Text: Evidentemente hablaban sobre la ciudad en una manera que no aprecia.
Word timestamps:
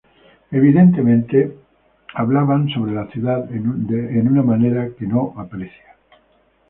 Evidentemente 0.49 1.57
hablaban 2.15 2.69
sobre 2.69 2.91
la 2.91 3.05
ciudad 3.11 3.47
en 3.53 4.27
una 4.27 4.41
manera 4.41 4.89
que 4.97 5.05
no 5.05 5.35
aprecia. 5.37 5.95